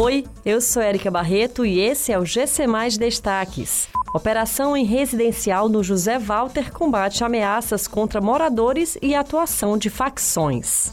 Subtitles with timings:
[0.00, 3.88] Oi, eu sou Érica Barreto e esse é o GC Mais Destaques.
[4.14, 10.92] Operação em residencial no José Walter combate ameaças contra moradores e atuação de facções.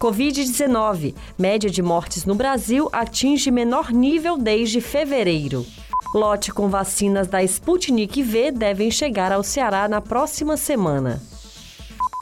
[0.00, 1.14] Covid-19.
[1.38, 5.64] Média de mortes no Brasil atinge menor nível desde fevereiro.
[6.12, 11.22] Lote com vacinas da Sputnik V devem chegar ao Ceará na próxima semana.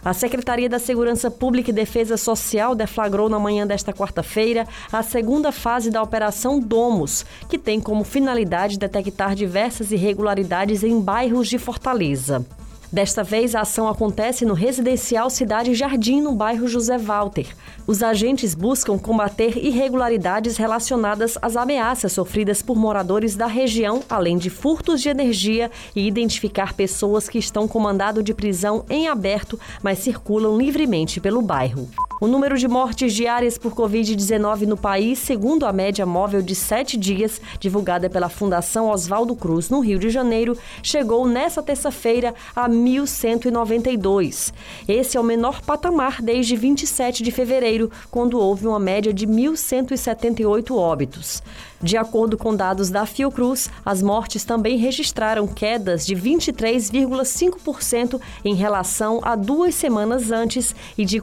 [0.03, 5.53] A Secretaria da Segurança Pública e Defesa Social deflagrou na manhã desta quarta-feira a segunda
[5.53, 12.47] fase da Operação Domus, que tem como finalidade detectar diversas irregularidades em bairros de Fortaleza.
[12.93, 17.47] Desta vez, a ação acontece no residencial Cidade Jardim, no bairro José Walter.
[17.87, 24.51] Os agentes buscam combater irregularidades relacionadas às ameaças sofridas por moradores da região, além de
[24.51, 30.01] furtos de energia e identificar pessoas que estão com mandado de prisão em aberto, mas
[30.01, 31.89] circulam livremente pelo bairro.
[32.21, 36.99] O número de mortes diárias por Covid-19 no país, segundo a média móvel de sete
[36.99, 44.53] dias, divulgada pela Fundação Oswaldo Cruz, no Rio de Janeiro, chegou nesta terça-feira a 1.192.
[44.87, 50.77] Esse é o menor patamar desde 27 de fevereiro, quando houve uma média de 1.178
[50.77, 51.43] óbitos.
[51.83, 59.19] De acordo com dados da Fiocruz, as mortes também registraram quedas de 23,5% em relação
[59.23, 61.21] a duas semanas antes e de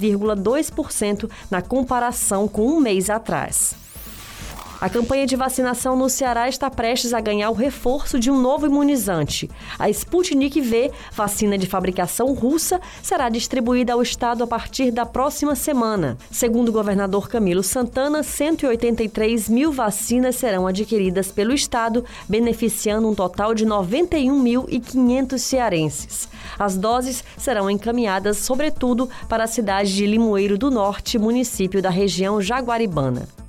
[0.00, 3.81] 42,2% na comparação com um mês atrás.
[4.82, 8.66] A campanha de vacinação no Ceará está prestes a ganhar o reforço de um novo
[8.66, 9.48] imunizante.
[9.78, 15.54] A Sputnik V, vacina de fabricação russa, será distribuída ao estado a partir da próxima
[15.54, 16.18] semana.
[16.32, 23.54] Segundo o governador Camilo Santana, 183 mil vacinas serão adquiridas pelo estado, beneficiando um total
[23.54, 26.28] de 91.500 cearenses.
[26.58, 32.42] As doses serão encaminhadas, sobretudo, para a cidade de Limoeiro do Norte, município da região
[32.42, 33.28] Jaguaribana.